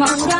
[0.00, 0.39] ما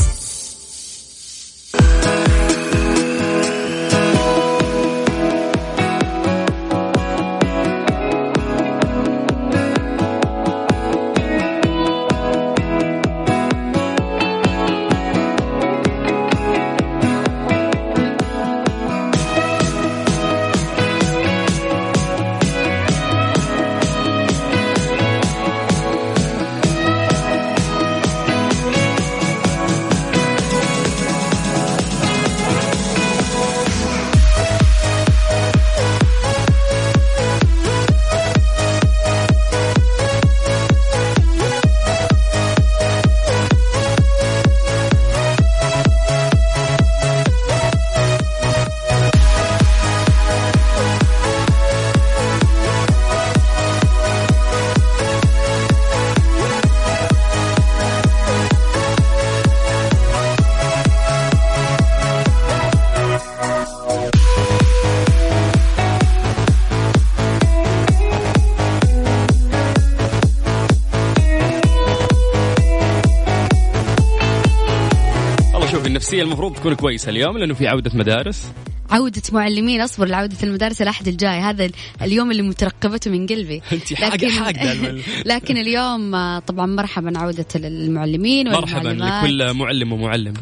[76.01, 78.51] النفسيه المفروض تكون كويسة اليوم لأنه في عودة مدارس.
[78.91, 83.61] عودة معلمين أصبر لعودة المدارس الأحد الجاي هذا ال- اليوم اللي مترقبته من قلبي.
[83.71, 85.01] أنت حاجة- المعلم.
[85.25, 90.33] لكن اليوم آه، طبعا مرحبا عودة المعلمين مرحبا لكل معلم ومعلم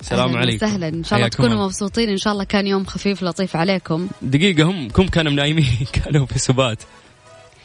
[0.00, 0.66] السلام عليكم.
[0.66, 0.88] وسهلا.
[0.88, 1.64] إن شاء الله تكونوا.
[1.64, 2.08] مبسوطين.
[2.08, 4.08] إن شاء الله كان يوم خفيف لطيف عليكم.
[4.22, 5.66] دقيقة هم كم كانوا نايمين
[6.04, 6.78] كانوا في سبات.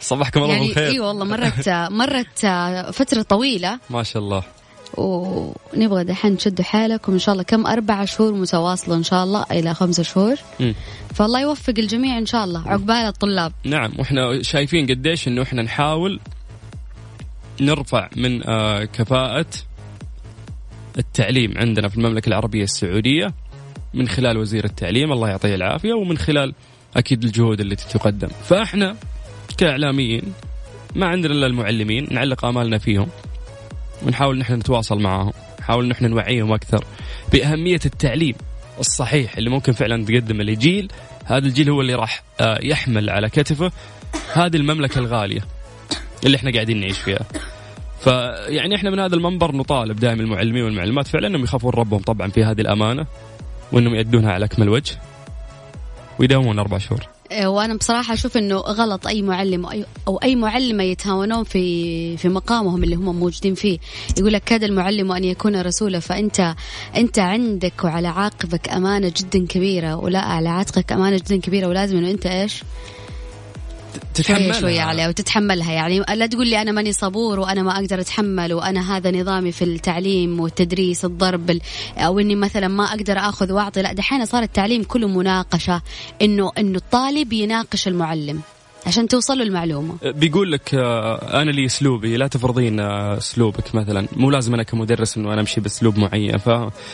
[0.02, 0.88] صبحكم الله يعني بالخير.
[0.88, 3.80] إي والله مرت مرت آه، فترة طويلة.
[3.90, 4.44] ما شاء الله.
[4.98, 9.74] ونبغى دحين تشدوا حالكم إن شاء الله كم أربع شهور متواصلة إن شاء الله إلى
[9.74, 10.36] خمسة شهور.
[10.60, 10.76] مم.
[11.14, 13.54] فالله يوفق الجميع إن شاء الله عقبال الطلاب.
[13.64, 16.20] نعم وإحنا شايفين قديش إنه إحنا نحاول
[17.62, 19.46] نرفع من آه، كفاءة
[20.98, 23.34] التعليم عندنا في المملكة العربية السعودية
[23.94, 26.54] من خلال وزير التعليم الله يعطيه العافية ومن خلال
[26.96, 28.28] أكيد الجهود التي تقدم.
[28.44, 28.96] فإحنا
[29.58, 30.34] كإعلاميين
[30.96, 33.08] ما عندنا إلا المعلمين نعلق آمالنا فيهم.
[34.06, 36.86] ونحاول نحن نتواصل معهم نحاول نحن نوعيهم أكثر
[37.32, 38.36] بأهمية التعليم
[38.80, 40.92] الصحيح اللي ممكن فعلا تقدمه لجيل
[41.26, 43.72] هذا الجيل هو اللي راح آه، يحمل على كتفه
[44.34, 45.42] هذه المملكة الغالية
[46.26, 47.26] اللي إحنا قاعدين نعيش فيها.
[48.00, 52.44] فيعني إحنا من هذا المنبر نطالب دائما المعلمين والمعلمات فعلا إنهم يخافون ربهم طبعا في
[52.44, 53.06] هذه الأمانة
[53.72, 54.98] وإنهم يأدونها على أكمل وجه
[56.20, 57.02] ويداومون أربع شهور.
[57.32, 62.96] وأنا بصراحة أشوف إنه غلط أي معلم أو اي معلمه يتهاونون في في مقامهم اللي
[62.96, 63.80] هم موجودين فيه.
[64.18, 66.56] يقول لك كاد المعلم أن يكون رسولا فانت
[66.96, 72.12] أنت عندك وعلى عاقبك أمانة جدا كبيرة ولا على عاتقك أمانة جدا كبيرة ولازم إنه
[72.12, 72.64] أنت إيش؟
[74.14, 74.60] تتحملها.
[74.60, 75.72] شوية عليها وتتحملها.
[75.72, 79.64] يعني لا تقول لي أنا ماني صبور وأنا ما أقدر أتحمل وأنا هذا نظامي في
[79.64, 81.62] التعليم والتدريس الضرب ال-
[81.98, 83.82] أو إني مثلا ما أقدر آخذ وأعطي.
[83.82, 85.82] لا دحين صار التعليم كله مناقشة
[86.22, 88.42] انه إنه الطالب يناقش المعلم
[88.86, 89.96] عشان توصل له المعلومة.
[90.04, 94.08] بيقول لك آه، أنا لي أسلوبي لا تفرضين آه، أسلوبك مثلا.
[94.16, 96.38] مو لازم أنا كمدرس إنه أنا أمشي بأسلوب معين.
[96.38, 96.50] ف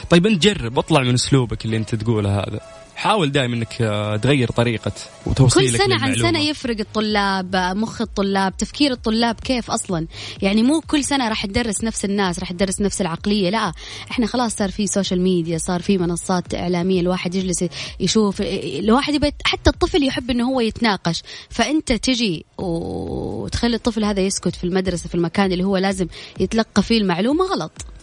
[0.09, 2.59] طيب أنت جرب اطلع من أسلوبك اللي أنت تقوله هذا.
[2.97, 4.91] حاول دائما إنك آه، تغير طريقة
[5.25, 6.29] وتوصيلك كل سنة عن للمعلومة.
[6.31, 10.07] سنة يفرق الطلاب مخ الطلاب تفكير الطلاب كيف أصلا؟
[10.41, 13.71] يعني مو كل سنة راح تدرس نفس الناس راح تدرس نفس العقلية لا.
[14.11, 17.65] إحنا خلاص صار في social media صار في منصات إعلامية الواحد يجلس
[17.99, 21.23] يشوف الواحد يبي حتى الطفل يحب إنه هو يتناقش.
[21.49, 26.07] فأنت تجي وتخلي الطفل هذا يسكت في المدرسة في المكان اللي هو لازم
[26.39, 27.96] يتلقى فيه المعلومة غلط.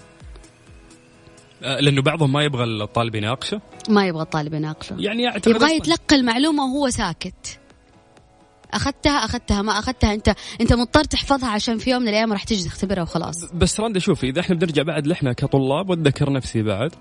[1.61, 3.61] لأنه بعضهم ما يبغى الطالب يناقشه.
[3.89, 4.97] ما يبغى الطالب يناقشه.
[4.99, 7.59] يعني اعتقد يبغى يتلقى المعلومة وهو ساكت.
[8.73, 10.15] أخذتها أخذتها ما أخذتها.
[10.15, 13.53] أنت أنت مضطر تحفظها عشان في يوم من الأيام راح تيجي تختبرها وخلاص.
[13.55, 16.93] بس رندا شوفي إذا إحنا بنرجع بعد لحنا كطلاب واتذكر نفسي بعد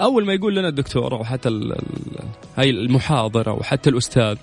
[0.00, 2.24] أول ما يقول لنا الدكتور أو حتى ال- ال-
[2.56, 4.36] هاي المحاضره أو حتى الأستاذ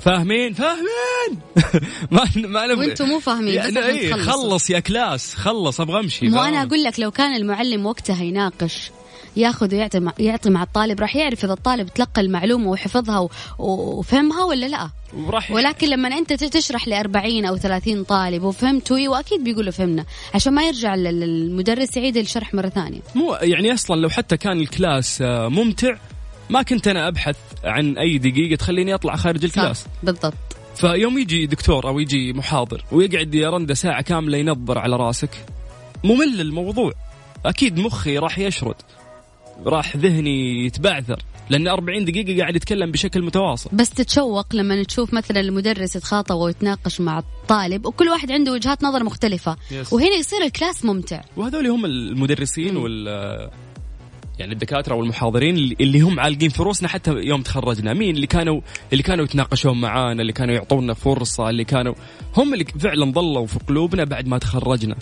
[0.00, 1.40] فاهمين فاهمين!
[2.10, 4.12] ما ما وأنتم مو فاهمين بس يعني عشان إيه.
[4.12, 8.90] خلص يا كلاس خلص أبغى أمشي مو؟ أنا أقول لك لو كان المعلم وقتها يناقش
[9.36, 13.28] ياخذ ويعطي مع يعطي مع الطالب راح يعرف إذا الطالب تلقى المعلومة وحفظها
[13.58, 14.90] وفهمها ولا لا.
[15.16, 20.04] وراح ولكن لما أنت تشرح ل 40 أو 30 طالب وفهمتوا أيوه أكيد بيقولوا فهمنا
[20.34, 23.00] عشان ما يرجع المدرس يعيد الشرح مرة ثانية.
[23.14, 25.96] مو يعني أصلا لو حتى كان ال class آه، ممتع
[26.50, 29.80] ما كنت أنا أبحث عن أي دقيقة تخليني أطلع خارج ال class.
[29.80, 30.34] صح بالضبط.
[30.76, 35.30] فيوم يجي دكتور أو يجي محاضر ويقعد يا رندا ساعة كاملة ينظر على راسك
[36.04, 36.92] ممل الموضوع.
[37.46, 38.74] أكيد مخي راح يشرد.
[39.66, 43.70] راح ذهني يتبعثر لأن 40 دقيقة قاعد يتكلم بشكل متواصل.
[43.72, 49.04] بس تتشوق لما تشوف مثلا المدرس يتخاطب ويتناقش مع الطالب وكل واحد عنده وجهات نظر
[49.04, 49.56] مختلفة.
[49.70, 49.92] Yes.
[49.92, 51.20] وهنا يصير الكلاس ممتع.
[51.36, 53.06] وهذول هم المدرسين وال
[54.38, 57.94] يعني الدكاترة والمحاضرين اللي- هم عالقين في روسنا حتى يوم تخرجنا.
[57.94, 58.60] مين اللي كانوا
[58.92, 61.94] اللي كانوا يتناقشون معانا اللي كانوا يعطونا فرصة اللي كانوا
[62.36, 64.96] هم اللي فعلا ضلوا في قلوبنا بعد ما تخرجنا.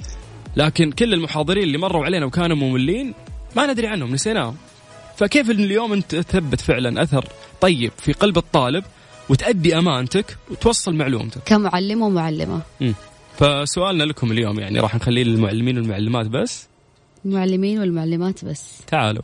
[0.57, 3.15] لكن كل المحاضرين اللي مروا علينا وكانوا مملين
[3.57, 4.57] ما ندري عنهم نسيناهم.
[5.17, 7.29] فكيف إن اليوم أنت تثبت فعلا أثر
[7.61, 8.85] طيب في قلب الطالب
[9.29, 12.61] وتأدي أمانتك وتوصل معلومتك؟ كمعلم ومعلمة.
[12.81, 12.95] مم.
[13.39, 16.69] فسؤالنا لكم اليوم يعني راح نخليه للمعلمين والمعلمات بس؟
[17.25, 18.79] المعلمين والمعلمات بس.
[18.87, 19.23] تعالوا.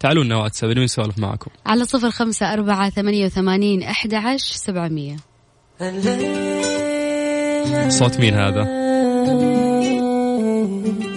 [0.00, 1.50] تعالوا لنا واتساب نبي نسولف معكم.
[1.66, 5.16] على صفر خمسة أربعة ثمانية وثمانين أحد عشر سبعمية.
[7.88, 8.64] صوت مين هذا؟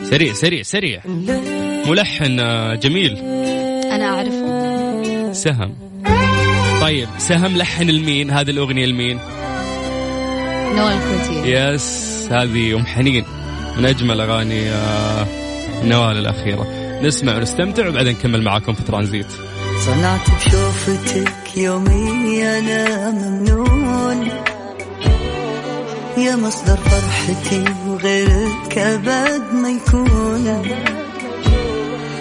[0.09, 1.01] سريع سريع سريع.
[1.85, 3.17] ملحن آه، جميل.
[3.91, 5.33] أنا أعرفه.
[5.33, 5.75] سهم.
[6.81, 9.19] طيب سهم لحن المين هذه الأغنية المين.
[10.75, 13.25] نوال الكويتية yes هذه أم حنين.
[13.77, 15.25] من أجمل أغاني آه،
[15.83, 16.67] نوال الأخيرة.
[17.01, 19.27] نسمع ونستمتع وبعدين نكمل معاكم في ترانزيت.
[19.85, 24.27] صنعت بشوفتك يومي أنا ممنون.
[26.17, 31.04] يا مصدر فرحتي وغيرك أبد ما يكون.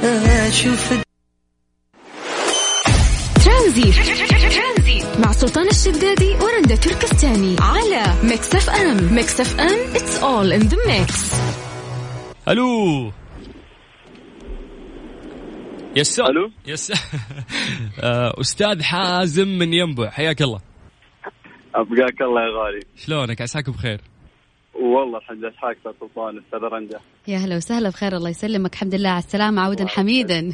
[0.04, 1.04] أشوف
[3.44, 3.94] ترانزيت.
[5.18, 7.56] مع سلطان الشدادي ورندا تركستاني.
[7.60, 9.14] على Mix FM.
[9.14, 11.34] Mix FM it's all in the mix.
[12.48, 13.12] ألو.
[15.96, 16.92] yes ألو؟ yes.
[18.00, 20.60] آه، أستاذ حازم من ينبع حياك الله.
[21.74, 22.80] أبقاك الله يا غالي.
[22.96, 24.00] شلونك؟ عساك بخير.
[24.74, 28.72] والله الحمد لله حاك يا سلطان أستاذ رنجة يا هلا وسهلا بخير الله يسلمك.
[28.72, 30.52] الحمد لله على السلامة عودا حميدا.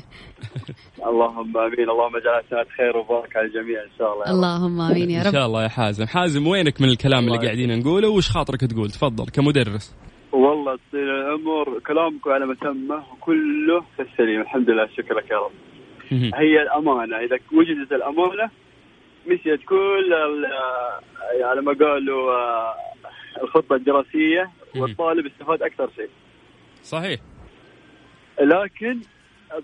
[1.07, 4.37] اللهم آمين اللهم اجعلها سنه خير وبركة على الجميع إن شاء الله يا رب.
[4.37, 6.07] اللهم آمين يا إن رب شاء الله يا حازم.
[6.07, 9.97] حازم وينك من الكلام اللي قاعدين نقوله؟ وش خاطرك تقول؟ تفضل كمدرس.
[10.33, 14.41] والله تصير الأمور كلامكم على مسمى وكله في السليم.
[14.41, 15.53] الحمد لله شكر لك يا رب.
[16.13, 17.17] هي الأمانة.
[17.17, 18.51] إذا وجدت الأمانة
[19.27, 20.47] مشيت كل ال-
[21.45, 22.75] على ما قالوا آه،
[23.43, 26.11] الخطة الدراسية والطالب استفاد أكثر شيء.
[26.83, 27.21] صحيح.
[28.41, 28.99] لكن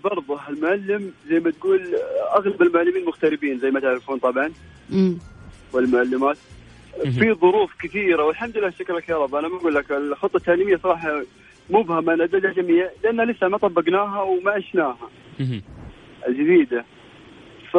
[0.03, 1.95] برضه المعلم زي ما تقول
[2.35, 4.51] أغلب المعلمين مغتربين زي ما تعرفون طبعا.
[4.89, 5.17] مم.
[5.73, 6.37] والمعلمات.
[6.97, 9.35] في ظروف كثيرة والحمد لله شكر لك يا رب.
[9.35, 11.21] أنا بقول لك الخطة التعليمية صراحة
[11.69, 15.09] مبهمة لدى الجميع لأن لسه ما طبقناها وما عشناها.
[16.27, 16.85] الجديدة.
[17.71, 17.77] ف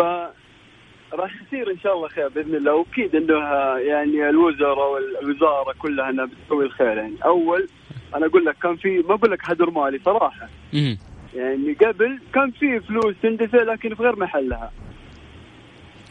[1.13, 2.75] راح يصير إن شاء الله خير بإذن الله.
[2.75, 3.35] وأكيد انه
[3.79, 7.17] يعني الوزراء والوزارة كلها إنها بتسوي الخير يعني.
[7.25, 7.69] أول
[8.15, 10.49] أنا أقول لك كان في ما أقول لك هدر مالي صراحة.
[11.35, 14.71] يعني قبل كان في فلوس تندفع لكن في غير محلها.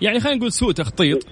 [0.01, 1.27] يعني خلينا نقول سوء تخطيط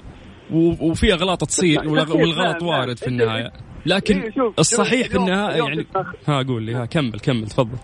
[0.81, 2.69] وفي أغلاط تصير نعم، والغ- نعم، والغلط نعم.
[2.69, 3.51] وارد في أنت- النهاية.
[3.85, 5.85] لكن إيه، شوف، الصحيح في النهاية يعني
[6.27, 7.77] ها قول لي ها كمل كمل تفضل.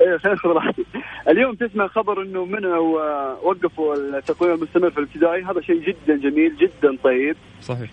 [0.00, 0.84] إيه خلينا ناخذ راحتي.
[1.28, 5.42] اليوم تسمع خبر إنه منعوا آه، وقفوا التقويم المستمر في الابتدائي.
[5.44, 7.36] هذا شيء جدا جميل جدا طيب.
[7.60, 7.90] صحيح.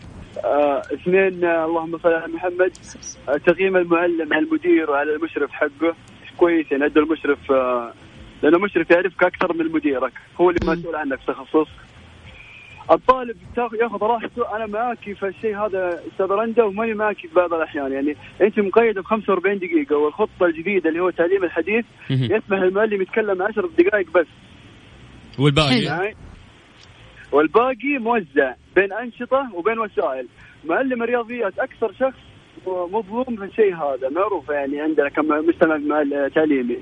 [0.93, 2.71] اثنين آه اللهم صل على محمد.
[3.29, 5.95] آه تقييم المعلم على المدير وعلى المشرف حقه.
[6.37, 7.93] كويس يعني ادوا المشرف آه
[8.43, 10.13] لأنه المشرف يعرفك أكثر من مديرك.
[10.41, 11.67] هو اللي مسؤول عنك في تخصص
[12.91, 13.37] الطالب
[13.81, 14.55] ياخذ راحته.
[14.55, 17.91] أنا معاكي في الشيء هذا أستاذ رندا وماني معاكي في بعض الأحيان.
[17.91, 21.85] يعني أنت مقيد ب 45 دقيقة والخطة الجديدة اللي هو التعليم الحديث.
[22.09, 24.27] يسمح المعلم يتكلم 10 دقائق بس.
[25.39, 25.85] والباقي.
[25.89, 26.15] معي
[27.31, 30.27] والباقي موزع بين أنشطة وبين وسائل.
[30.65, 32.19] معلم الرياضيات أكثر شخص
[32.67, 34.09] مظلوم في الشيء هذا.
[34.09, 36.77] معروف يعني عندنا كمجتمع مع- تعليمي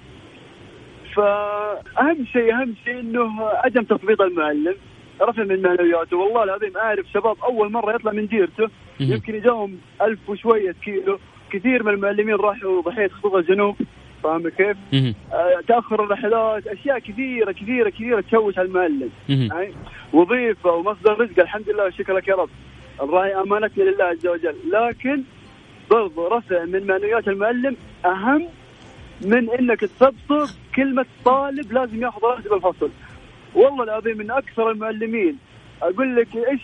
[1.15, 4.75] فأهم شيء أهم شيء إنه عدم تثبيط المعلم
[5.22, 6.18] رفع من معنوياته.
[6.18, 8.70] والله العظيم أعرف شباب أول مرة يطلع من ديرته.
[9.00, 11.20] يمكن يجاهم ألف وشوية كيلو.
[11.51, 13.75] كثير من المعلمين راحوا ضحية خطوط الجنوب.
[14.24, 14.78] فاهم كيف؟
[15.34, 19.10] آه، تأخر الرحلات أشياء كثيرة كثيرة كثيرة تشوش على المعلم.
[19.30, 19.74] يعني
[20.14, 22.50] وظيفة ومصدر رزق الحمد لله شكر لك يا رب.
[23.02, 24.56] الرأي أمانتنا لله عز وجل.
[24.72, 25.24] لكن
[25.92, 28.48] برضو رفع من معنويات المعلم أهم
[29.22, 32.90] من إنك تسبسب كلمة طالب لازم يأخذ راتب الفصل.
[33.56, 35.38] والله العظيم من أكثر المعلمين
[35.82, 36.62] أقول لك إيش؟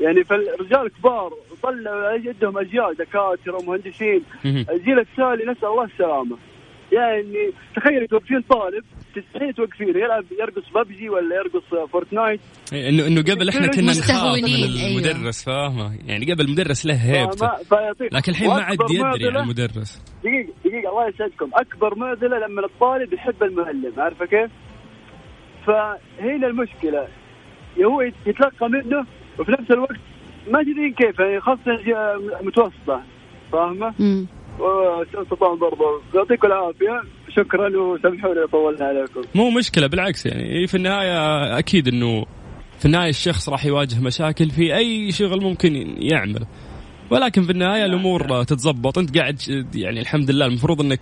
[0.00, 1.32] يعني فالرجال كبار
[1.62, 4.22] طلعوا عندهم اجيال دكاترة ومهندسين.
[4.44, 6.36] الجيل التالي نسأل الله السلامة.
[6.94, 8.84] يعني تخيل توقفين طالب
[9.14, 12.40] تستحيل توقفينه يلعب يرقص ببجي ولا يرقص فورتنايت.
[12.72, 14.90] انه إنه قبل إحنا كنا نخاف من أيوة.
[15.08, 17.50] المدرس فاهمة؟ يعني قبل المدرس له هيبته.
[18.12, 20.02] لكن الحين ما عاد يدري عن معضلة- المدرس.
[20.24, 21.50] دقيقة دقيقة الله يسعدكم.
[21.54, 24.50] أكبر معضلة لما الطالب يحب المعلم عارفة كيف؟
[25.66, 27.08] فهنا المشكلة.
[27.76, 29.06] يا هو يتلقى منه
[29.38, 29.96] وفي نفس الوقت
[30.50, 33.02] ما تدرين كيف يعني خاصة الج- متوسطة
[34.58, 35.84] وأستاذ سلطان برضو.
[36.14, 37.02] يعطيكم العافية.
[37.36, 39.22] شكرا وسامحوني طولنا عليكم.
[39.34, 40.66] مو مشكلة بالعكس يعني.
[40.66, 42.24] في النهاية أكيد إنه
[42.78, 46.46] في النهاية الشخص راح يواجه مشاكل في أي شغل ممكن يعمله
[47.10, 49.40] ولكن في النهاية الأمور تتزبط أنت قاعد
[49.74, 51.00] يعني الحمد لله المفروض إنك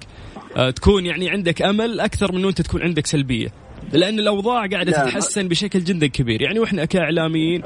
[0.77, 3.49] تكون يعني عندك أمل أكثر من أنت تكون عندك سلبية.
[3.93, 5.07] لأن الأوضاع قاعدة نعم.
[5.09, 6.43] تتحسن بشكل جدا كبير.
[6.43, 7.63] يعني وإحنا كإعلاميين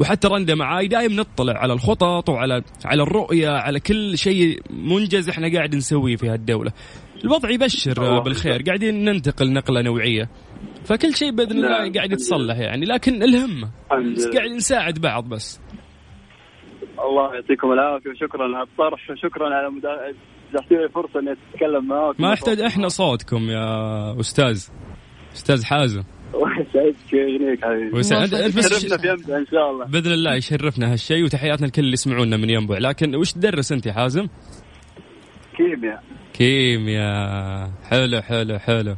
[0.00, 5.52] وحتى رندا معاي دائما نطلع على الخطط وعلى على الرؤية على كل شيء منجز إحنا
[5.52, 6.72] قاعد نسويه في هالدولة.
[7.24, 8.62] الوضع يبشر بالخير.
[8.62, 10.28] قاعدين ننتقل نقلة نوعية.
[10.84, 11.92] فكل شيء بإذن الله نعم.
[11.92, 13.70] قاعد يتصلح يعني لكن الهمه.
[14.34, 15.60] قاعد نساعد بعض بس.
[16.98, 20.14] الله يعطيكم العافية وشكرا على الطرح وشكرا على مدا-
[20.94, 22.22] فرصة إني أتكلم معاكم.
[22.22, 24.66] ما يحتاج أحنا صوتكم يا أستاذ.
[25.36, 26.02] أستاذ حازم.
[26.34, 27.96] الله يسعدك ويغنيك حبيبي.
[27.96, 29.86] ويسعد أنت بس شرفنا في إن شاء الله.
[29.86, 33.92] بإذن الله يشرفنا هالشيء وتحياتنا لكل اللي يسمعونا من ينبع لكن وش تدرس أنت يا
[33.92, 34.28] حازم؟
[35.56, 36.02] كيمياء.
[36.32, 37.70] كيمياء.
[37.90, 38.96] حلو حلو حلو.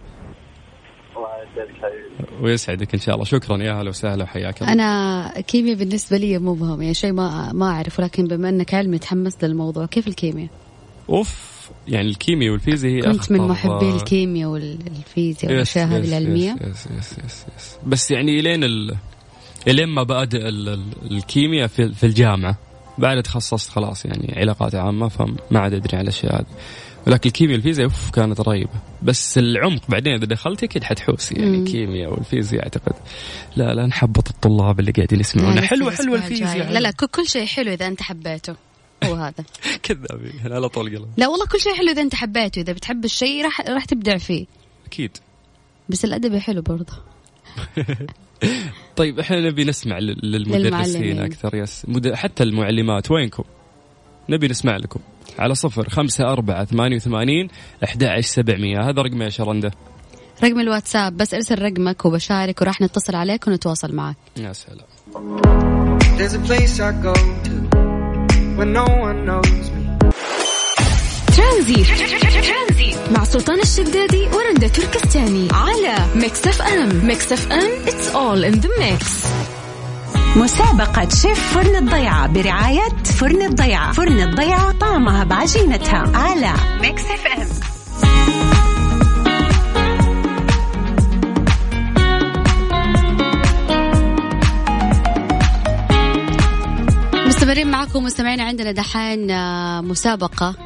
[1.17, 2.43] الله يسعدك حبيبي.
[2.43, 3.25] ويسعدك إن شاء الله.
[3.25, 3.57] شكرا.
[3.63, 4.73] يا هلا وسهلا وحياك الله.
[4.73, 7.99] أنا كيمياء بالنسبة لي مبهم يعني شيء ما ما أعرف.
[7.99, 10.49] ولكن بما أنك علمي تحمست للموضوع كيف الكيمياء؟
[11.09, 11.53] أوف
[11.89, 16.57] يعني الكيمياء والفيزياء هي كنت من محبي الكيمياء والفيزياء والاشياء هذه العلمية.
[16.61, 18.97] yes yes yes yes بس يعني إلين ال...
[19.69, 20.69] إلين مبادئ ال...
[20.69, 21.95] ال- الكيمياء في...
[21.95, 22.59] في الجامعة.
[22.99, 26.47] بعد تخصصت خلاص يعني علاقات عامة فما عاد أدري على الاشياء هذه
[27.07, 28.71] ولكن الكيمياء والفيزياء أوف كانت رهيبة.
[29.03, 31.33] بس العمق بعدين إذا دخلت أكيد حتحوس.
[31.33, 31.63] يعني مم.
[31.65, 32.93] الكيمياء والفيزياء أعتقد.
[33.57, 35.61] لا لا نحبط الطلاب اللي قاعدين يسمعونا.
[35.61, 36.17] حلوة حلوة.
[36.17, 38.55] الفيزياء لا لا كل شيء حلو إذا أنت حبيته.
[39.05, 39.45] هو هذا.
[39.83, 40.53] كذابين.
[40.53, 42.61] على طول قلم لا والله كل شيء حلو إذا أنت حبيته.
[42.61, 44.47] إذا بتحب الشيء راح راح تبدع فيه.
[44.87, 45.17] أكيد.
[45.89, 46.93] بس الادبي حلو برضه.
[48.97, 51.19] طيب إحنا نبي نسمع لل- للمدرسين.
[51.21, 51.55] أكثر.
[51.55, 51.87] يس.
[52.15, 53.11] حتى المعلمات.
[53.11, 53.45] وينكم؟
[54.29, 55.01] نبي نسمع لكم.
[55.39, 57.49] على صفر خمسة أربعة ثمانية وثمانين
[57.85, 58.79] أحد عشر سبعمية.
[58.91, 59.71] هذا رقم يا شرندة
[60.45, 61.17] رقم الواتساب.
[61.17, 64.17] بس ارسل رقمك وبشارك وراح نتصل عليك ونتواصل معك.
[64.37, 64.87] يا سلام.
[68.57, 69.83] When no one knows me.
[71.37, 71.87] ترانزيت.
[73.11, 79.27] مع سلطان الشدادي ورندا تركستاني على Mix FM Mix FM it's all in the mix.
[80.37, 83.93] مسابقة شيف فرن الضيعة برعاية فرن الضيعة.
[83.93, 87.49] فرن الضيعة طعمها بعجينتها على Mix FM
[97.53, 100.57] مستمرين معكم مستمعينا عندنا دحين آه، مسابقة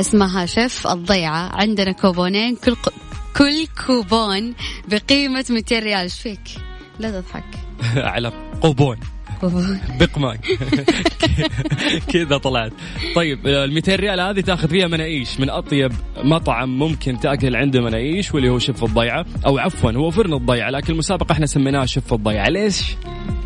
[0.00, 2.76] اسمها شيف الضيعة عندنا كوبونين كل.
[3.36, 4.54] كل كوبون
[4.88, 6.40] بقيمة 200 ريال إيش فيك؟
[6.98, 7.44] لا تضحك
[8.14, 8.96] على كوبون
[9.40, 9.80] كوبون.
[10.00, 10.36] بقماق
[12.12, 12.72] كذا طلعت
[13.14, 18.34] طيب ال 200 ريال هذه تاخذ فيها مناقيش من أطيب مطعم ممكن تأكل عنده مناقيش
[18.34, 22.48] واللي هو شيف الضيعة أو عفوا هو فرن الضيعة لكن المسابقة إحنا سميناها شيف الضيعة
[22.48, 22.82] ليش؟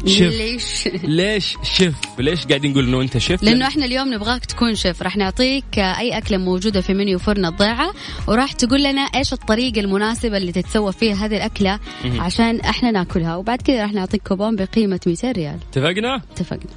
[0.06, 4.75] شف ليش؟ ليش شف؟ ليش قاعدين نقول إنه أنت شف؟ لأنه إحنا اليوم نبغاك تكون
[4.75, 5.02] شيف.
[5.02, 7.92] راح نعطيك أي أكلة موجودة في منيو فرن الضيعة
[8.28, 11.78] وراح تقول لنا إيش الطريقة المناسبة اللي تتسوى فيها هذه الأكلة
[12.18, 13.37] عشان إحنا ناكلها.
[13.37, 15.59] وبعد كذا راح نعطيك كوبون بقيمة 200 ريال.
[15.71, 16.71] اتفقنا؟ اتفقنا.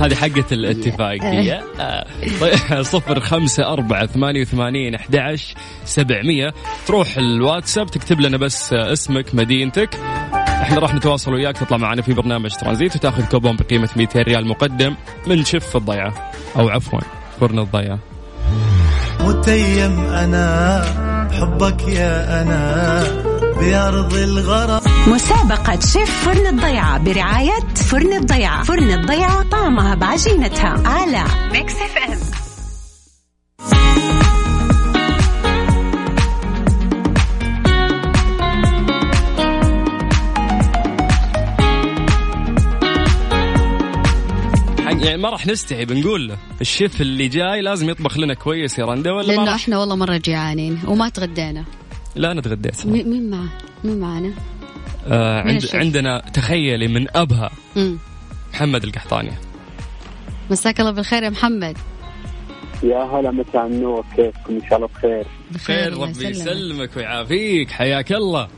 [0.00, 1.64] هذه حقة الاتفاقية.
[2.40, 5.36] طيب صفر خمسة أربعة ثمانية وثمانين أحد
[5.84, 6.54] سبعمية.
[6.86, 9.94] تروح الواتساب تكتب لنا بس اسمك مدينتك.
[10.62, 14.94] إحنا راح نتواصل وياك تطلع معنا في برنامج ترانزيت وتاخذ كوبون بقيمة 200 ريال مقدم
[15.26, 16.32] من شيف الضيعة.
[16.56, 17.00] أو عفوا
[17.40, 17.98] فرن الضيعة.
[19.20, 20.84] متيم أنا
[21.30, 23.02] بحبك يا أنا
[23.60, 24.82] بأرض الغرام.
[25.06, 28.62] مسابقة شيف فرن الضيعة برعاية فرن الضيعة.
[28.62, 30.82] فرن الضيعة طعمها بعجينتها.
[30.88, 32.18] على Mix FM
[45.22, 49.26] ما راح نستحي بنقول له الشيف اللي جاي لازم يطبخ لنا كويس يا رندا ولا
[49.26, 51.64] ما لأنه؟ إحنا والله مرة جيعانين وما تغدينا
[52.16, 53.48] لا أنا تغديت مي- مين معه؟
[53.84, 54.32] مين معنا؟
[55.06, 57.98] آه عند؟ عندنا تخيلي من أبها مم.
[58.54, 59.30] محمد القحطاني
[60.50, 61.76] مساك الله بالخير يا محمد
[62.82, 65.24] يا هلا مساء النور كيفكم إن شاء الله بخير
[65.64, 66.26] خير الله ربي.
[66.28, 68.48] يسلمك ويعافيك حياك الله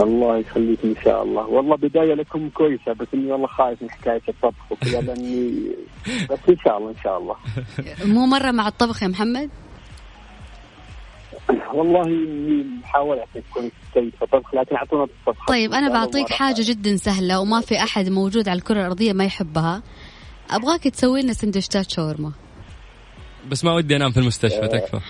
[0.00, 1.46] الله يخليكم إن شاء الله.
[1.46, 5.52] والله بداية لكم كويسة بس إني والله خايف من حكاية الطبخ وكذا لأني
[6.30, 7.36] بس إن شاء الله إن شاء الله.
[8.04, 9.50] مو مرة مع الطبخ يا محمد؟
[11.74, 15.46] والله إني محاولة تكون سيد في الطبخ لكن أعطونا الطبخ.
[15.48, 19.82] طيب أنا بعطيك حاجة جدا سهلة وما في أحد موجود على الكرة الأرضية ما يحبها.
[20.50, 22.32] أبغاك تسوي لنا سندوتشات شاورما.
[23.50, 25.00] بس ما ودي أنام في المستشفى تكفى.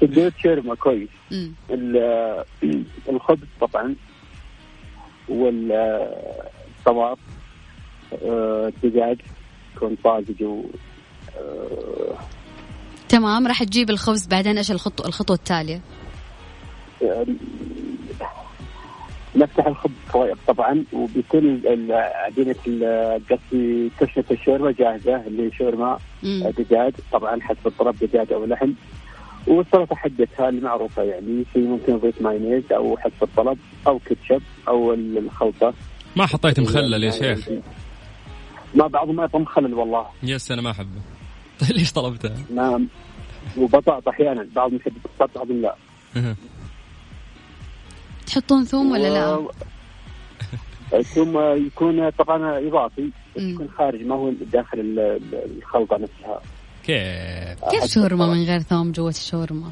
[0.00, 1.08] سندوتش شاورما كويس.
[3.08, 3.94] الخبز طبعا
[5.28, 7.18] والصواب
[8.24, 9.18] آه، الدجاج
[9.76, 10.62] يكون طازج و
[11.36, 12.18] آه،
[13.08, 15.80] تمام راح تجيب الخبز بعدين إيش الخطوه الخطوة التالية؟
[19.38, 22.54] نفتح الخبز كويس طبعا وبيكون عجينه
[23.30, 25.98] قصدي كشة الشاورما جاهزة اللي هي شاورما.
[26.58, 28.72] دجاج طبعا حسب الطلب دجاج أو لحم.
[29.46, 35.18] والسلطة حقتها المعروفة يعني في ممكن نضيف مايونيز أو حسب الطلب أو كاتشب أو ال-
[35.18, 35.74] الخلطة.
[36.16, 37.48] ما حطيت مخلل يا شيخ.
[38.74, 40.06] ما بعضهم ما يطعم مخلل والله.
[40.22, 41.00] يس أنا ما أحبه.
[41.60, 42.86] طيب ليش طلبتها؟ ما
[43.58, 45.74] وبطاطا أحيانا بعضهم يحب البطاطا بعضهم لا.
[48.28, 49.50] تحطون ثوم ولا لا؟ و-
[51.02, 53.42] ثم يكون طبعا إضافي بس.
[53.42, 56.40] يكون خارج ما هو داخل ال- ال- الخلطة نفسها
[56.84, 59.70] كيف؟ كيف شاورما من غير ثوم جوة الشاورما؟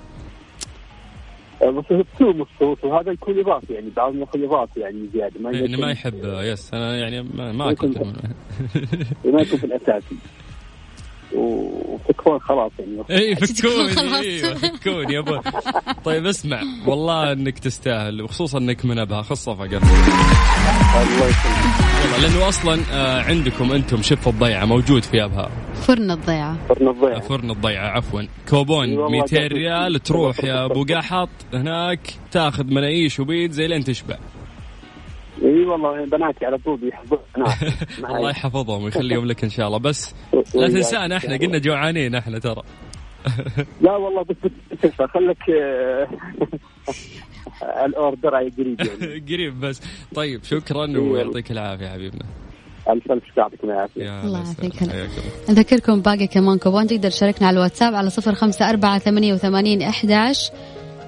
[1.63, 5.91] بس الثوم والصوص وهذا يكون إضافي يعني بعضهم يأخذ إضافي يعني زيادة ما يكون ما
[5.91, 7.89] يحب يس أنا يعني ما, اكل
[9.33, 10.17] ما يكون في الأساسي
[11.33, 13.03] وتكفون خلاص يعني.
[13.11, 14.13] إي فكوني خلاص.
[14.21, 15.39] أيوه فكوني يا ابو
[16.05, 21.77] طيب اسمع والله إنك تستاهل وخصوصا إنك من أبها خص صفقه الله يسلمك.
[22.03, 25.51] والله لأنه أصلا آه، عندكم أنتم شف الضيعة موجود في أبها.
[25.75, 26.57] فرن الضيعة.
[26.69, 27.21] فرن الضيعة.
[27.21, 28.23] فرن الضيعة عفوا.
[28.49, 29.53] كوبون إي والله 200 جميل.
[29.53, 32.01] ريال تروح يا أبو قحط هناك
[32.33, 34.17] تاخذ مناقيش وبيتزا لين تشبع.
[35.43, 37.19] إي والله بناتي على طول بيحبون
[38.17, 39.79] الله يحفظهم ويخليهم لك إن شاء الله.
[39.79, 40.15] بس
[40.55, 42.63] لا تنسانا إحنا قلنا جوعانين إحنا ترى.
[43.81, 44.37] لا والله بس
[44.71, 46.09] بتكفى خليك آه،
[47.85, 49.21] ال order قريب يعني.
[49.21, 49.83] قريب بس.
[50.15, 52.25] طيب شكرا ويعطيك العافية حبيبنا.
[52.89, 54.45] ألف ألف شكر يعطيكم العافيه الله.
[55.51, 60.51] نذكركم باقي كمان كوبون تقدر تشاركنا على الواتساب على صفر خمسة أربعة ثمانية وثمانين أحداش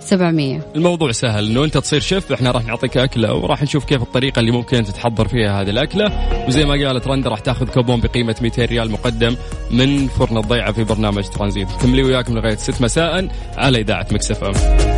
[0.01, 0.61] سبعمية.
[0.77, 4.51] الموضوع سهل إنه أنت تصير شيف إحنا راح نعطيك أكلة وراح نشوف كيف الطريقة اللي
[4.51, 6.13] ممكن تتحضر فيها هذه الأكلة.
[6.49, 9.37] وزي ما قالت رندا راح تأخذ كوبون بقيمة 200 ريال مقدم
[9.71, 11.69] من فرن الضيعة في برنامج ترانزيت.
[11.83, 14.98] مكملين وياكم لغاية 6 مساء على إذاعة Mix FM.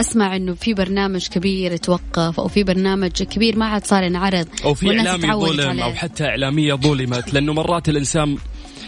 [0.00, 4.74] أسمع إنه في برنامج كبير توقف أو في برنامج كبير ما عاد صار ينعرض أو
[4.74, 5.80] في إعلامي ظلم.
[5.80, 8.36] أو حتى إعلامية ظلمت لأنه مرات الإنسان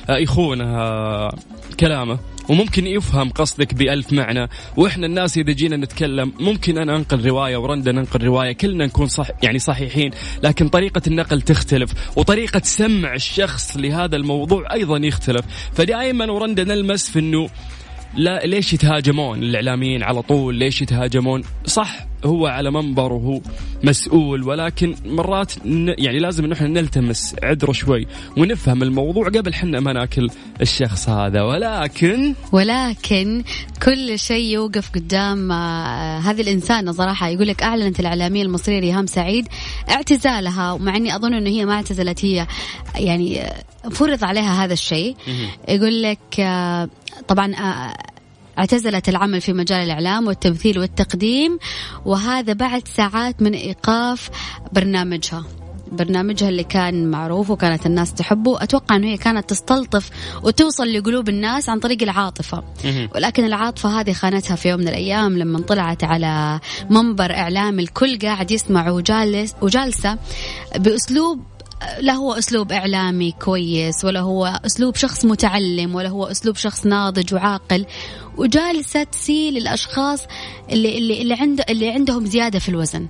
[0.08, 1.34] آه، يخون آه،
[1.80, 7.56] كلامه وممكن يفهم قصدك بألف معنى وإحنا الناس إذا جينا نتكلم ممكن أنا أنقل رواية
[7.56, 10.10] ورندا ننقل رواية كلنا نكون صح يعني صحيحين
[10.42, 17.18] لكن طريقة النقل تختلف وطريقة سمع الشخص لهذا الموضوع أيضا يختلف فدائما ورندا نلمس في
[17.18, 17.48] أنه
[18.16, 23.40] لا ليش يتهاجمون الإعلاميين على طول؟ ليش يتهاجمون؟ صح هو على منبر وهو
[23.82, 25.52] مسؤول ولكن مرات
[25.98, 31.42] يعني لازم ان إحنا نلتمس عذره شوي ونفهم الموضوع قبل حنا ما ناكل الشخص هذا.
[31.42, 33.44] ولكن ولكن
[33.82, 37.28] كل شيء يوقف قدام آه، هذه الإنسانة صراحة.
[37.28, 39.48] يقول لك أعلنت الإعلامية المصرية ريهام سعيد
[39.90, 42.46] اعتزالها ومع أني أظن أنه هي ما اعتزلت هي
[42.94, 45.16] يعني آه، فرض عليها هذا الشيء.
[45.68, 46.88] يقول لك آه،
[47.28, 47.96] طبعا آه،
[48.58, 51.58] اعتزلت العمل في مجال الإعلام والتمثيل والتقديم
[52.04, 54.30] وهذا بعد ساعات من إيقاف
[54.72, 55.44] برنامجها.
[55.92, 58.62] برنامجها اللي كان معروف وكانت الناس تحبه.
[58.62, 60.10] أتوقع أنه هي كانت تستلطف
[60.42, 62.62] وتوصل لقلوب الناس عن طريق العاطفة.
[63.14, 68.50] ولكن العاطفة هذه خانتها في يوم من الأيام لما طلعت على منبر إعلامي الكل قاعد
[68.50, 70.18] يسمع وجالس وجالسة
[70.76, 71.40] بأسلوب
[72.00, 77.34] لا هو أسلوب إعلامي كويس ولا هو أسلوب شخص متعلم ولا هو أسلوب شخص ناضج
[77.34, 77.86] وعاقل.
[78.36, 80.26] وجالسة تسيل الاشخاص
[80.70, 83.06] اللي اللي اللي, عنده اللي عندهم زيادة في الوزن.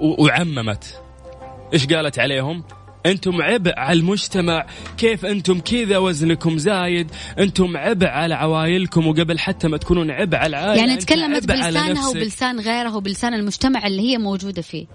[0.00, 1.00] وعممت.
[1.72, 2.64] إيش قالت عليهم؟
[3.06, 4.66] أنتم عبء على المجتمع
[4.98, 10.46] كيف أنتم كذا وزنكم زايد؟ أنتم عبء على عوائلكم وقبل حتى ما تكونون عبء على
[10.46, 12.08] العائلة يعني تكلمت بلسانها.
[12.08, 14.86] وبلسان غيرها وبلسان المجتمع اللي هي موجودة فيه.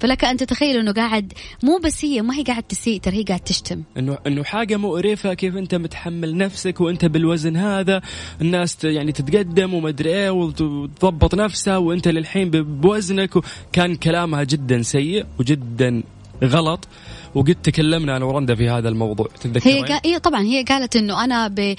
[0.00, 3.40] فلك أن تتخيل أنه قاعد مو بس هي ما هي قاعد تسيء ترى هي قاعد
[3.40, 3.82] تشتم.
[3.98, 8.00] إنه إنه حاجة مقرفة كيف أنت متحمل نفسك وأنت بالوزن هذا.
[8.40, 13.30] الناس يعني تتقدم وما أدري إيه وت- وتضبط نفسها وأنت للحين بوزنك.
[13.72, 16.02] كان كلامها جدا سيء وجدا
[16.44, 16.88] غلط.
[17.34, 20.00] وقد تكلمنا أنا ورندا في هذا الموضوع تتذكرين؟ هي قا...
[20.04, 21.74] هي طبعا هي قالت إنه أنا ب...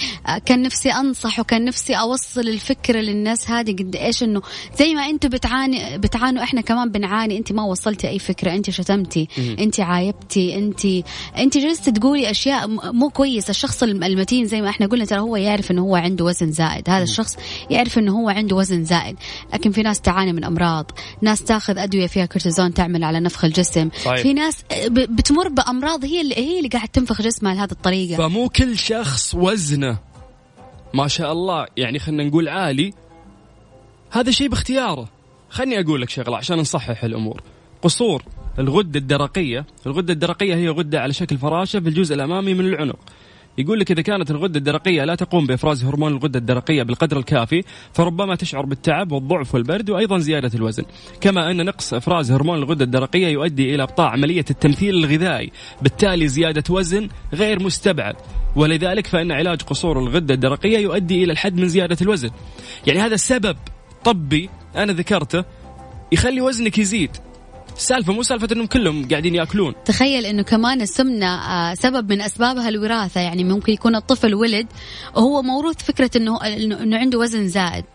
[0.45, 4.41] كان نفسي أنصح وكان نفسي أوصل الفكرة للناس هذه قد إيش إنه
[4.79, 9.27] زي ما أنتم بتعاني بتعانوا إحنا كمان بنعاني أنت ما وصلتي أي فكرة أنت شتمتي
[9.59, 10.85] أنت عايبتي انت
[11.37, 13.49] أنت جلست تقولي أشياء مو كويسة.
[13.49, 16.89] الشخص الم- المتين زي ما إحنا قلنا ترى هو يعرف إنه هو عنده وزن زائد.
[16.89, 17.37] هذا الشخص
[17.69, 19.15] يعرف إنه هو عنده وزن زائد.
[19.53, 20.91] لكن في ناس تعاني من أمراض.
[21.21, 23.89] ناس تاخذ أدوية فيها كورتيزون تعمل على نفخ الجسم.
[24.03, 24.21] صحيح.
[24.21, 25.15] في ناس ب...
[25.49, 28.17] بتمر بأمراض هي اللي هي اللي قاعد تنفخ جسمها لهذه الطريقة.
[28.17, 29.97] فمو كل شخص وزنه
[30.93, 32.93] ما شاء الله يعني خلينا نقول عالي.
[34.11, 35.09] هذا شيء باختياره.
[35.49, 37.41] خلني أقول لك شغلة عشان نصحح الأمور.
[37.81, 38.23] قصور
[38.59, 39.65] الغدة الدرقية.
[39.85, 42.99] الغدة الدرقية هي غدة على شكل فراشة في الجزء الأمامي من العنق.
[43.57, 47.63] يقول لك إذا كانت الغدة الدرقية لا تقوم بإفراز هرمون الغدة الدرقية بالقدر الكافي
[47.93, 50.83] فربما تشعر بالتعب والضعف والبرد وأيضا زيادة الوزن.
[51.21, 56.63] كما أن نقص إفراز هرمون الغدة الدرقية يؤدي إلى إبطاء عملية التمثيل الغذائي بالتالي زيادة
[56.69, 58.15] وزن غير مستبعد.
[58.55, 62.29] ولذلك فإن علاج قصور الغدة الدرقية يؤدي إلى الحد من زيادة الوزن.
[62.87, 63.57] يعني هذا سبب
[64.03, 65.43] طبي أنا ذكرته
[66.11, 67.11] يخلي وزنك يزيد.
[67.75, 69.73] السالفه مو سالفة إنهم كلهم قاعدين يأكلون.
[69.85, 74.67] تخيل إنه كمان السمنة آه، سبب من أسبابها الوراثة يعني ممكن يكون الطفل ولد
[75.15, 77.85] وهو موروث فكرة إنه إنه عنده وزن زائد.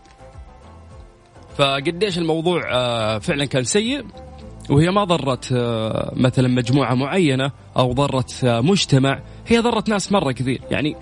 [1.57, 4.05] فقديش الموضوع آه، فعلا كان سيء
[4.69, 9.19] وهي ما ضرت آه، مثلا مجموعة معينة أو ضرت مجتمع.
[9.47, 10.61] هي ضرت ناس مرة كثير.
[10.71, 10.95] يعني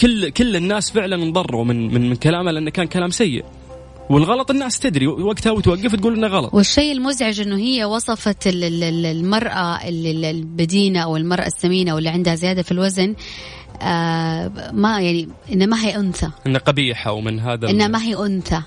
[0.00, 3.44] كل كل الناس فعلا انضروا من من من كلامه لأنه كان كلام سيء.
[4.10, 6.54] والغلط الناس تدري وقتها وتوقف تقول إنه غلط.
[6.54, 11.94] والشيء المزعج إنه هي وصفت ال- ال- ال- المرأة ال- ال- البدينة أو المرأة السمينة
[11.94, 13.14] واللي عندها زيادة في الوزن
[13.82, 16.30] آه ما يعني انها ما هي أنثى.
[16.46, 18.62] انه قبيحة ومن هذا إنها ما هي أنثى.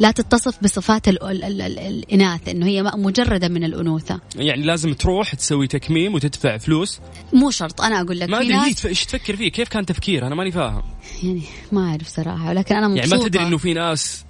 [0.00, 4.20] لا تتصف بصفات ال ال ال ال الإناث إنه هي مجردة من الأنوثة.
[4.36, 7.00] يعني لازم تروح تسوي تكميم وتدفع فلوس.
[7.32, 10.34] مو شرط أنا أقول لك ما أدري هي إيش تفكر فيه؟ كيف كان تفكير أنا
[10.34, 10.82] ماني فاهم.
[11.22, 14.24] يعني ما أعرف صراحة ولكن أنا مبسوطه يعني ما تدري إنه في ناس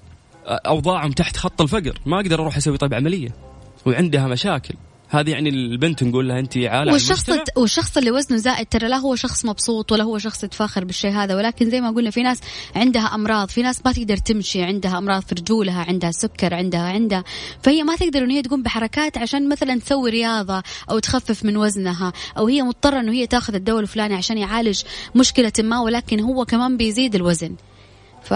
[0.46, 1.98] أوضاعهم تحت خط الفقر.
[2.06, 3.28] ما أقدر أروح أسوي طيب عملية.
[3.86, 4.74] وعندها مشاكل.
[5.08, 7.30] هذه يعني البنت نقول لها انت عالة والشخص.
[7.56, 11.36] والشخص اللي وزنه زائد ترى لا هو شخص مبسوط ولا هو شخص يتفاخر بالشيء هذا
[11.36, 12.40] ولكن زي ما قلنا في ناس
[12.76, 17.24] عندها أمراض في ناس ما تقدر تمشي عندها أمراض في رجولها عندها سكر عندها عندها.
[17.62, 22.12] فهي ما تقدر إنه هي تقوم بحركات عشان مثلا تسوي رياضة أو تخفف من وزنها
[22.38, 24.82] أو هي مضطرة إنه هي تاخذ الدواء الفلاني عشان يعالج
[25.14, 27.54] مشكلة ما ولكن هو كمان بيزيد الوزن.
[28.22, 28.34] ف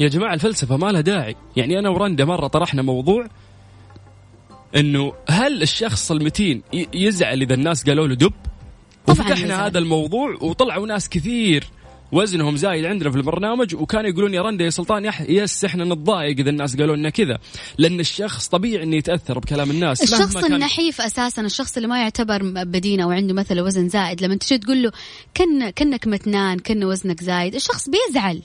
[0.00, 1.36] يا جماعة الفلسفة ما لها داعي.
[1.56, 3.26] يعني أنا ورندا مرة طرحنا موضوع
[4.76, 6.62] إنه هل الشخص المتين
[6.94, 8.32] يزعل إذا الناس قالوا له دب؟
[9.08, 9.66] وفتحنا.
[9.66, 11.64] هذا الموضوع وطلعوا ناس كثير.
[12.12, 16.38] وزنهم زايد عندنا في البرنامج وكانوا يقولون يا رندا يا سلطان يح يس إحنا نتضايق
[16.38, 17.38] إذا الناس قالوا لنا كذا.
[17.78, 22.02] لأن الشخص طبيعي إنه يتأثر بكلام الناس الشخص مهما كان- النحيف أساسا الشخص اللي ما
[22.02, 24.92] يعتبر بدين أو عنده مثلا وزن زائد لما تجي تقول له
[25.36, 28.42] كن كنك متنان كن وزنك زايد الشخص بيزعل.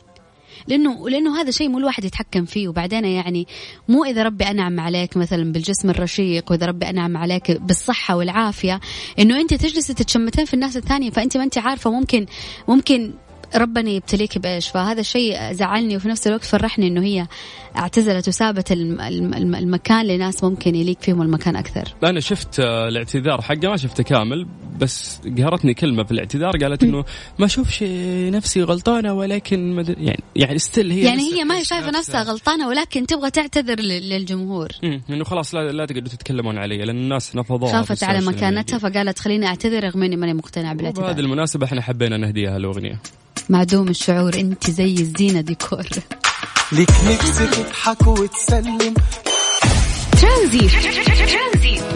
[0.68, 2.68] لأنه لأنه هذا شيء مو الواحد يتحكم فيه.
[2.68, 3.48] وبعدين يعني
[3.88, 8.80] مو إذا ربي أنعم عليك مثلا بالجسم الرشيق وإذا ربي أنعم عليك بالصحة والعافية
[9.20, 12.26] إنه أنت تجلسي تتشمتين في الناس الثانية فأنت ما أنت عارفة ممكن
[12.68, 13.14] ممكن
[13.56, 17.28] ربنا يبتليك بإيش؟ فهذا الشيء زعلني وفي نفس الوقت فرحني إنه هي
[17.78, 21.94] اعتزلت وسابت الم- الم- المكان لناس ممكن يليق فيهم المكان أكثر.
[22.04, 24.48] أنا شفت آه، الاعتذار حقه ما شفته كامل
[24.80, 27.06] بس قهرتني كلمة في الاعتذار قالت إنه
[27.40, 27.84] ما أشوفش
[28.30, 29.90] نفسي غلطانة ولكن مد...
[30.00, 34.10] يعني يعني ستيل هي يعني هي ما هي شايفة نفسها غلطانة ولكن تبغى تعتذر لل-
[34.10, 34.70] للجمهور.
[35.10, 38.78] إنه خلاص لا لا تقعدوا تتكلمون علي لأن الناس نفضوها خافت على مكانتها.
[38.78, 41.20] فقالت خليني أعتذر رغم إني ماني وبهذه بالاعتذار.
[41.20, 43.00] المناسبه إحنا حبينا نهديها الاغنيه
[43.50, 45.86] معدوم الشعور انت زي الزينة ديكور.
[46.72, 48.94] ليك نفس تضحك وتسلم.
[50.22, 50.72] ترانزيت.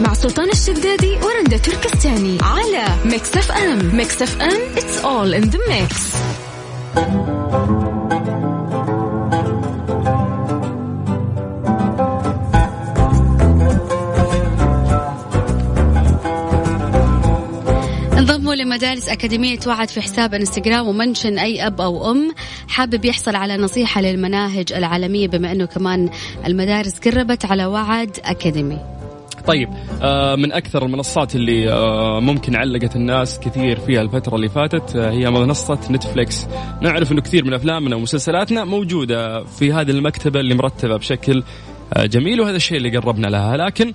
[0.00, 2.38] مع سلطان الشدادي ورندا تركستاني.
[2.42, 3.96] على Mix FM.
[3.96, 6.16] Mix FM it's all in the mix.
[18.46, 22.34] انضموا لمجالس أكاديمية وعد في حساب إنستغرام و mention أي أب أو أم.
[22.68, 26.10] حابب يحصل على نصيحة للمناهج العالمية بما أنه كمان
[26.46, 28.78] المدارس قربت على وعد أكاديمي.
[29.46, 29.68] طيب
[30.02, 35.10] آه من أكثر المنصات اللي آه ممكن علقت الناس كثير فيها الفترة اللي فاتت آه
[35.10, 36.46] هي منصة نتفليكس.
[36.80, 41.42] نعرف إنه كثير من أفلامنا ومسلسلاتنا موجودة في هذه المكتبة اللي مرتبة بشكل
[41.96, 43.92] جميل وهذا الشيء اللي قربنا لها لكن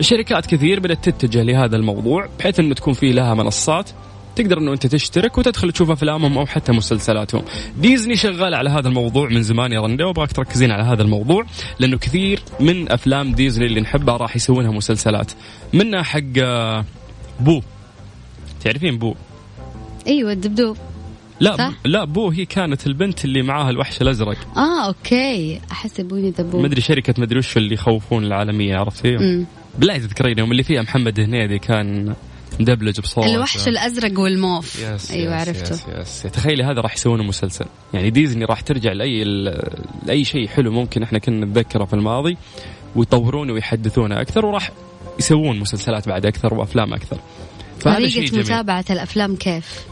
[0.00, 3.90] الشركات كثير بدأت تتجه لهذا الموضوع بحيث إنه تكون في لها منصات
[4.36, 7.42] تقدر إنه أنت تشترك وتدخل تشوف أفلامهم أو حتى مسلسلاتهم.
[7.78, 11.46] ديزني شغال على هذا الموضوع من زمان يا رندا وأبغاك تركزين على هذا الموضوع
[11.78, 15.32] لأنه كثير من أفلام ديزني اللي نحبها راح يسوونها مسلسلات.
[15.72, 16.84] منها حق آه،
[17.40, 17.60] بو.
[18.64, 19.14] تعرفين بو؟
[20.06, 20.76] أيوة الدبدوب
[21.40, 24.36] لا صح؟ لا بو هي كانت البنت اللي معاها الوحش الأزرق.
[24.56, 25.60] آه okay.
[25.72, 29.44] أحسب ويني دبوب مدري شركة مدري وش اللي يخوفون العالمية عرفتي؟
[29.78, 32.14] بالله تذكرين يوم اللي فيها محمد هنيدي كان
[32.60, 33.26] مدبلج بصوت.
[33.26, 34.82] الوحش الأزرق والموف.
[34.82, 35.74] yes أيوة yes عرفته.
[36.00, 36.32] yes yes.
[36.32, 37.66] تخيلي هذا راح يسوونه مسلسل.
[37.94, 39.24] يعني ديزني راح ترجع لأي
[40.06, 42.36] لأي شيء حلو ممكن إحنا كنا نتذكره في الماضي
[42.96, 44.70] ويطورونه ويحدثونه أكثر وراح
[45.18, 47.18] يسوون مسلسلات بعد أكثر وأفلام أكثر.
[47.80, 49.84] طريقة متابعة الأفلام كيف؟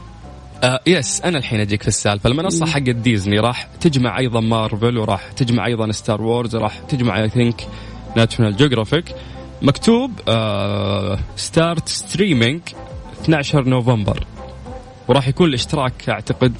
[0.62, 2.30] آه yes أنا الحين أجيك في السالفة.
[2.30, 7.28] المنصة حقت ديزني راح تجمع أيضا مارفل وراح تجمع أيضا ستار وورز وراح تجمع I
[7.28, 7.68] think
[8.16, 9.04] National Geographic
[9.62, 12.60] مكتوب آه start streaming
[13.22, 14.26] 12 نوفمبر.
[15.08, 16.52] وراح يكون الاشتراك أعتقد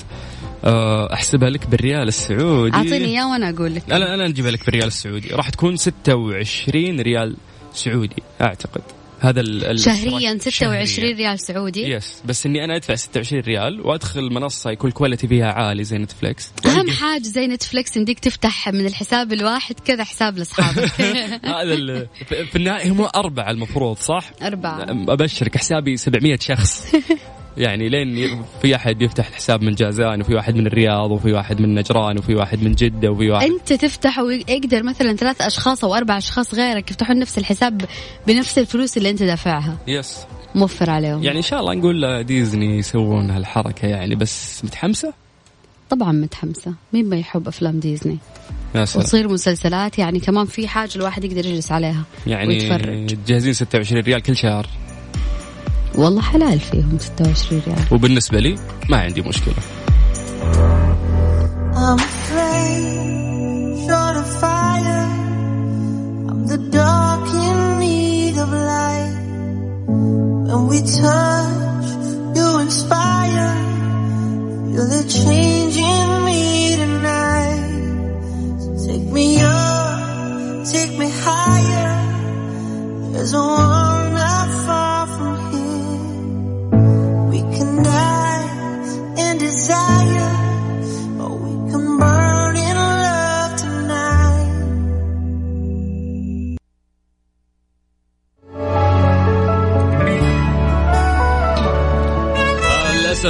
[0.65, 2.77] آه أحسبها لك بالريال السعودي.
[2.77, 3.93] أعطيني إياه وأنا أقول لك.
[3.93, 5.29] أنا أنا نجيبها لك بالريال السعودي.
[5.29, 7.37] راح تكون 26 ريال
[7.73, 8.83] سعودي أعتقد.
[9.23, 10.39] هذا ال- شهريا شهرياً.
[10.39, 11.83] 26 ريال سعودي.
[11.91, 15.99] yes بس إني أنا أدفع 26 ريال وأدخل منصة يكون ال quality فيها عالي زي
[15.99, 21.01] نتفلكس أهم حاجة زي نتفلكس يمديك تفتح من الحساب الواحد كذا حساب لأصحابك.
[21.45, 24.87] هذا في النهاية هم أربعة المفروض صح؟ أربعة.
[25.09, 26.87] أبشرك حسابي 700 شخص.
[27.57, 31.75] يعني لين في أحد يفتح الحساب من جازان وفي واحد من الرياض وفي واحد من
[31.75, 36.19] نجران وفي واحد من جدة وفي واحد أنت تفتح ويقدر مثلا ثلاث أشخاص أو أربع
[36.19, 37.85] أشخاص غيرك يفتحون نفس الحساب
[38.27, 40.19] بنفس الفلوس اللي أنت دافعها؟ yes
[40.55, 41.23] موفر عليهم.
[41.23, 45.13] يعني إن شاء الله نقول ديزني يسوون هالحركة يعني بس متحمسة؟
[45.91, 46.75] طبعا متحمسة.
[46.93, 48.19] مين ما يحب أفلام ديزني؟
[48.75, 49.05] يا سلام.
[49.05, 53.17] وتصير مسلسلات يعني كمان في حاجة الواحد يقدر يجلس عليها يعني ويتفرج.
[53.27, 54.67] جاهزين 26 ريال كل شهر.
[55.95, 57.79] والله حلال فيهم 26 ريال.
[57.91, 58.59] وبالنسبة لي
[58.91, 59.55] ما عندي مشكلة.
[61.75, 64.73] I'm afraid, short of fire.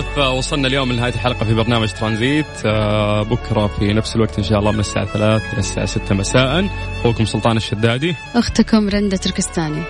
[0.02, 2.46] آه، للاسف آه، وصلنا اليوم لنهاية الحلقة في برنامج ترانزيت.
[2.66, 6.68] آه، بكرة في نفس الوقت إن شاء الله من الساعة 3 إلى الساعة 6 مساء.
[7.00, 8.16] أخوكم سلطان الشدادي.
[8.34, 9.82] أختكم رندا تركستاني.